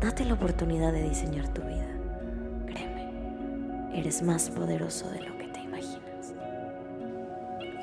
[0.00, 1.88] Date la oportunidad de diseñar tu vida.
[2.66, 6.34] Créeme, eres más poderoso de lo que te imaginas.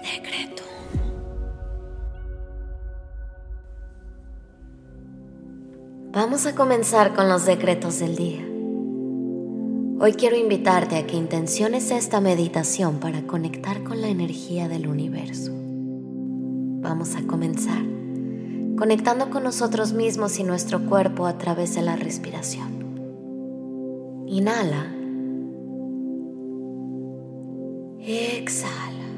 [0.01, 0.63] Decreto.
[6.13, 8.45] Vamos a comenzar con los decretos del día.
[9.99, 15.51] Hoy quiero invitarte a que intenciones esta meditación para conectar con la energía del universo.
[15.53, 17.83] Vamos a comenzar
[18.77, 22.85] conectando con nosotros mismos y nuestro cuerpo a través de la respiración.
[24.27, 24.91] Inhala.
[27.99, 29.09] Exhala.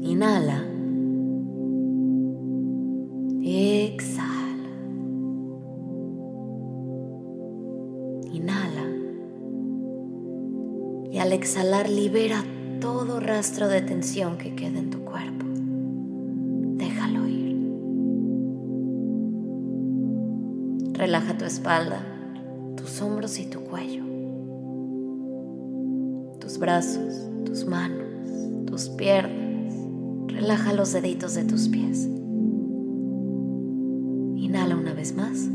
[0.00, 0.64] Inhala.
[3.42, 4.40] Exhala.
[8.32, 8.86] Inhala.
[11.12, 12.44] Y al exhalar libera
[12.80, 15.49] todo rastro de tensión que quede en tu cuerpo.
[21.50, 22.00] Espalda,
[22.76, 24.04] tus hombros y tu cuello,
[26.38, 28.06] tus brazos, tus manos,
[28.66, 29.74] tus piernas.
[30.28, 32.08] Relaja los deditos de tus pies.
[34.36, 35.48] Inhala una vez más.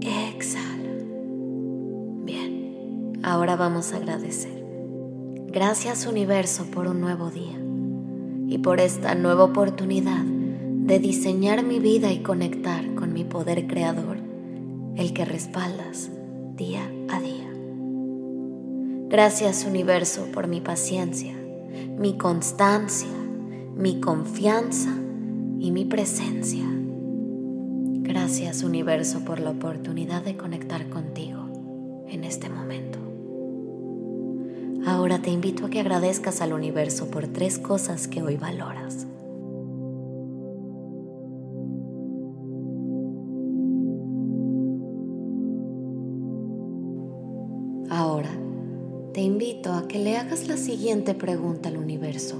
[0.00, 1.04] Exhala.
[2.24, 4.64] Bien, ahora vamos a agradecer.
[5.46, 7.58] Gracias universo por un nuevo día
[8.48, 10.35] y por esta nueva oportunidad
[10.86, 14.18] de diseñar mi vida y conectar con mi poder creador,
[14.96, 16.10] el que respaldas
[16.54, 17.50] día a día.
[19.08, 21.34] Gracias universo por mi paciencia,
[21.98, 23.10] mi constancia,
[23.74, 24.94] mi confianza
[25.58, 26.64] y mi presencia.
[28.02, 33.00] Gracias universo por la oportunidad de conectar contigo en este momento.
[34.86, 39.08] Ahora te invito a que agradezcas al universo por tres cosas que hoy valoras.
[49.96, 52.36] Que le hagas la siguiente pregunta al universo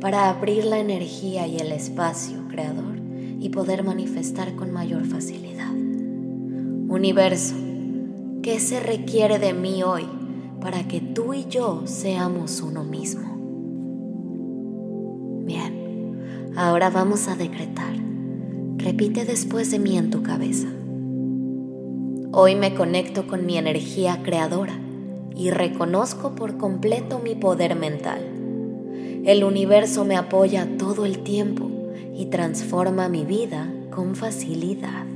[0.00, 2.96] para abrir la energía y el espacio creador
[3.40, 5.72] y poder manifestar con mayor facilidad.
[5.72, 7.56] Universo,
[8.40, 10.04] ¿qué se requiere de mí hoy
[10.60, 13.32] para que tú y yo seamos uno mismo?
[15.44, 17.96] Bien, ahora vamos a decretar.
[18.76, 20.68] Repite después de mí en tu cabeza.
[22.30, 24.81] Hoy me conecto con mi energía creadora
[25.34, 28.20] y reconozco por completo mi poder mental.
[29.24, 31.70] El universo me apoya todo el tiempo
[32.14, 35.06] y transforma mi vida con facilidad.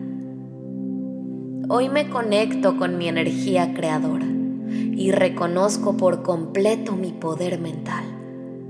[1.69, 4.27] Hoy me conecto con mi energía creadora
[4.69, 8.05] y reconozco por completo mi poder mental.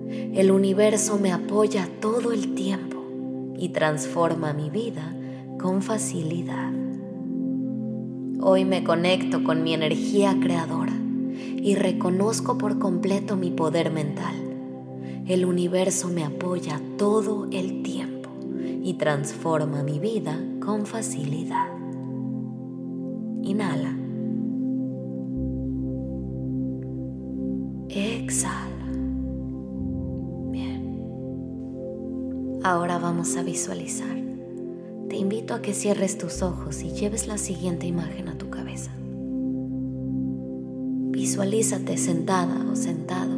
[0.09, 3.05] El universo me apoya todo el tiempo
[3.59, 5.15] y transforma mi vida
[5.61, 6.73] con facilidad.
[8.41, 10.86] Hoy me conecto con mi energía creadora
[11.67, 14.37] y reconozco por completo mi poder mental.
[15.27, 18.31] El universo me apoya todo el tiempo
[18.85, 21.67] y transforma mi vida con facilidad.
[23.43, 23.99] Inhala.
[27.89, 28.93] Exhala.
[30.53, 31.01] Bien.
[32.63, 34.17] Ahora vamos a visualizar.
[35.09, 38.36] Te invito a que cierres tus ojos y lleves la siguiente imagen a
[41.37, 43.35] Visualízate sentada o sentado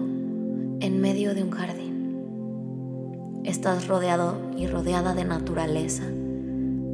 [0.78, 3.42] en medio de un jardín.
[3.42, 6.04] Estás rodeado y rodeada de naturaleza.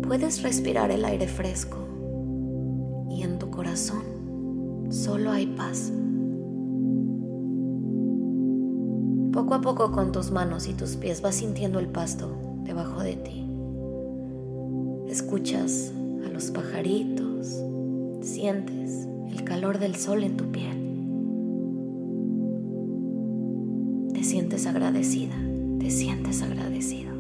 [0.01, 1.77] Puedes respirar el aire fresco
[3.11, 5.93] y en tu corazón solo hay paz.
[9.31, 12.35] Poco a poco con tus manos y tus pies vas sintiendo el pasto
[12.65, 13.47] debajo de ti.
[15.07, 15.93] Escuchas
[16.25, 17.63] a los pajaritos,
[18.23, 20.94] sientes el calor del sol en tu piel.
[24.55, 25.35] Sientes agradecida,
[25.81, 27.13] te sientes agradecido.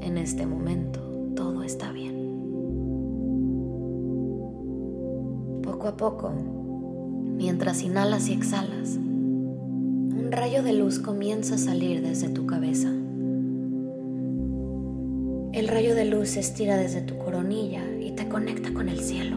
[0.00, 1.00] En este momento
[1.36, 2.14] todo está bien.
[5.62, 6.32] Poco a poco,
[7.36, 12.88] mientras inhalas y exhalas, un rayo de luz comienza a salir desde tu cabeza.
[15.52, 18.98] El rayo de de luz se estira desde tu coronilla y te conecta con el
[18.98, 19.36] cielo.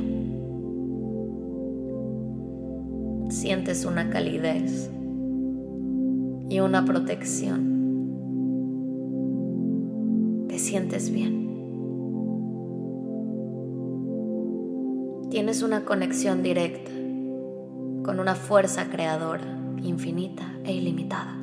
[3.30, 4.90] Sientes una calidez
[6.50, 7.76] y una protección.
[10.48, 11.46] Te sientes bien.
[15.30, 16.92] Tienes una conexión directa
[18.04, 21.38] con una fuerza creadora infinita e ilimitada.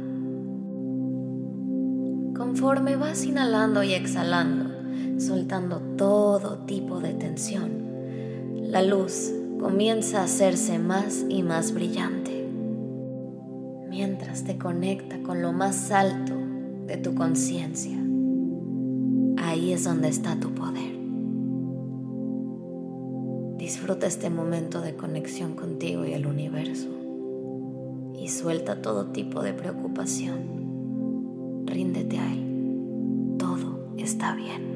[2.37, 4.71] Conforme vas inhalando y exhalando,
[5.19, 7.83] soltando todo tipo de tensión,
[8.63, 12.42] la luz comienza a hacerse más y más brillante,
[14.41, 16.35] te conecta con lo más alto
[16.87, 17.99] de tu conciencia.
[19.37, 20.93] Ahí es donde está tu poder.
[23.59, 26.89] Disfruta este momento de conexión contigo y el universo
[28.19, 30.63] y suelta todo tipo de preocupación
[31.73, 33.37] ríndete a Él.
[33.39, 34.72] Todo está bien.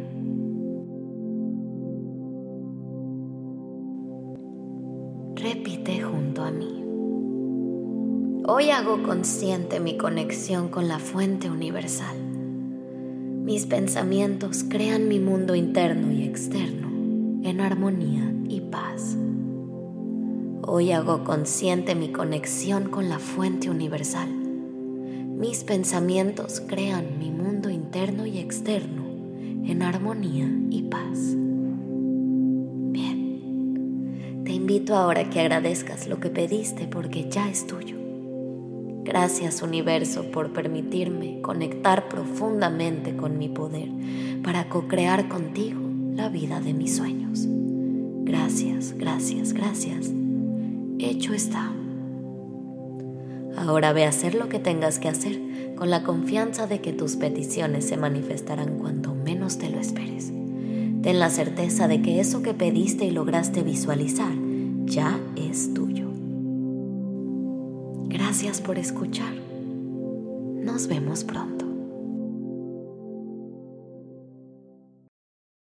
[8.48, 12.16] Hoy hago consciente mi conexión con la fuente universal.
[12.16, 16.88] Mis pensamientos crean mi mundo interno y externo
[17.42, 19.16] en armonía y paz.
[20.62, 24.46] Hoy hago consciente mi conexión con la fuente universal
[25.36, 29.04] mis pensamientos crean mi mundo interno y externo
[29.66, 31.34] en armonía y paz.
[32.90, 38.05] Bien, te invito ahora a que agradezcas lo que pediste porque ya es tuyo.
[39.06, 43.88] Gracias universo por permitirme conectar profundamente con mi poder
[44.42, 45.80] para co-crear contigo
[46.16, 47.46] la vida de mis sueños.
[48.24, 50.10] Gracias, gracias, gracias.
[50.98, 51.72] Hecho está.
[53.56, 55.40] Ahora ve a hacer lo que tengas que hacer
[55.76, 60.32] con la confianza de que tus peticiones se manifestarán cuando menos te lo esperes.
[61.02, 64.32] Ten la certeza de que eso que pediste y lograste visualizar
[64.84, 66.15] ya es tuyo.
[68.26, 69.32] Gracias por escuchar.
[69.32, 71.65] Nos vemos pronto.